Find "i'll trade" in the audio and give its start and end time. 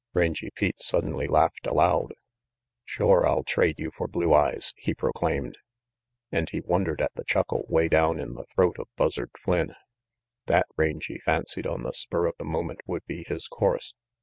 3.27-3.75